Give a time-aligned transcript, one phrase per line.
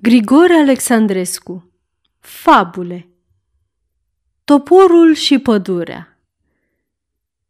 [0.00, 1.72] Grigore Alexandrescu
[2.18, 3.08] Fabule
[4.44, 6.18] Toporul și pădurea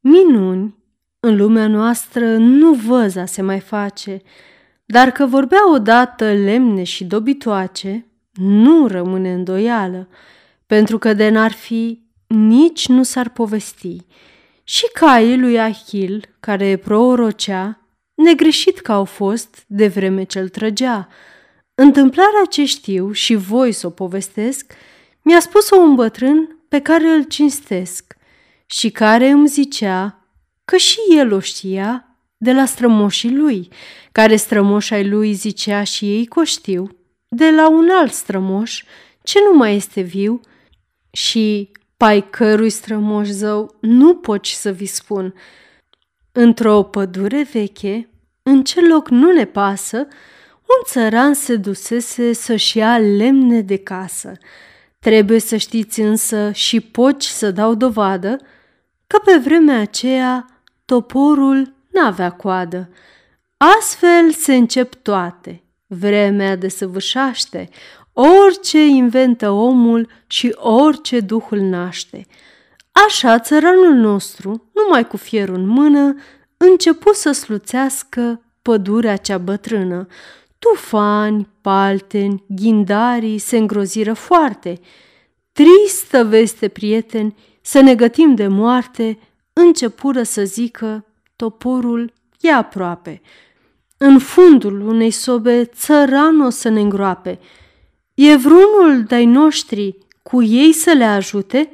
[0.00, 0.76] Minuni
[1.20, 4.22] în lumea noastră nu văza se mai face,
[4.84, 10.08] dar că vorbea odată lemne și dobitoace, nu rămâne îndoială,
[10.66, 13.96] pentru că de n-ar fi, nici nu s-ar povesti.
[14.64, 21.08] Și caii lui Ahil, care prorocea, negreșit că au fost de vreme ce-l trăgea,
[21.78, 24.72] Întâmplarea ce știu și voi să o povestesc,
[25.22, 28.16] mi-a spus-o un bătrân pe care îl cinstesc
[28.66, 30.28] și care îmi zicea
[30.64, 33.68] că și el o știa de la strămoșii lui,
[34.12, 36.96] care strămoș ai lui zicea și ei că o știu,
[37.28, 38.84] de la un alt strămoș
[39.22, 40.40] ce nu mai este viu
[41.10, 45.34] și pai cărui strămoș zău nu poți să vi spun.
[46.32, 48.10] Într-o pădure veche,
[48.42, 50.06] în ce loc nu ne pasă,
[50.66, 54.32] un țăran se dusese să-și ia lemne de casă.
[54.98, 58.36] Trebuie să știți însă și poci să dau dovadă
[59.06, 60.46] că pe vremea aceea
[60.84, 62.88] toporul n-avea coadă.
[63.56, 67.68] Astfel se încep toate, vremea de săvârșaște,
[68.12, 72.26] orice inventă omul și orice duhul naște.
[73.06, 76.14] Așa țăranul nostru, numai cu fierul în mână,
[76.56, 80.06] începu să sluțească pădurea cea bătrână,
[80.58, 84.80] Tufani, palteni, ghindarii se îngroziră foarte.
[85.52, 89.18] Tristă veste, prieteni, să ne gătim de moarte,
[89.52, 91.04] începură să zică,
[91.36, 93.22] toporul e aproape.
[93.96, 97.38] În fundul unei sobe țăran o să ne îngroape.
[98.14, 101.70] E vreunul de-ai noștri cu ei să le ajute?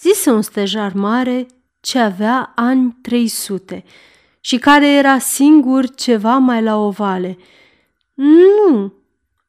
[0.00, 1.46] Zise un stejar mare
[1.80, 3.84] ce avea ani 300
[4.40, 7.38] și care era singur ceva mai la ovale–
[8.22, 8.92] nu,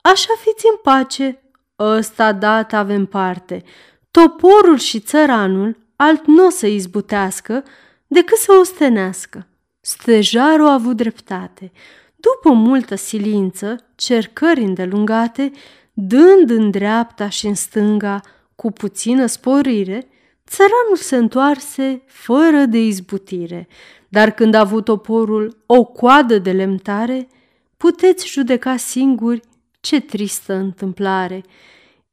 [0.00, 1.42] așa fiți în pace.
[1.78, 3.62] Ăsta dat avem parte.
[4.10, 7.64] Toporul și țăranul alt nu o să izbutească
[8.06, 9.46] decât să ostenească.
[9.80, 11.72] Stejarul a avut dreptate.
[12.16, 15.52] După multă silință, cercări îndelungate,
[15.92, 18.20] dând în dreapta și în stânga
[18.56, 20.08] cu puțină sporire,
[20.46, 23.68] țăranul se întoarse fără de izbutire,
[24.08, 27.28] dar când a avut toporul o coadă de lemtare,
[27.82, 29.40] puteți judeca singuri
[29.80, 31.44] ce tristă întâmplare.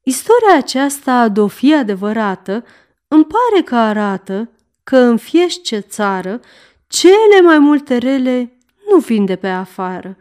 [0.04, 2.66] Istoria aceasta, de o fi adevărată,
[3.08, 4.52] îmi pare că arată
[4.84, 6.40] că în fiește țară
[6.88, 8.58] cele mai multe rele
[8.92, 10.18] nu vin de pe afară.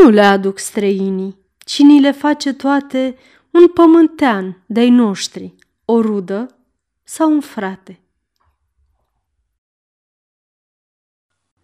[0.00, 3.16] Nu le aduc străinii, ci ni le face toate
[3.50, 5.54] un pământean de-ai noștri,
[5.84, 6.58] o rudă
[7.04, 8.00] sau un frate.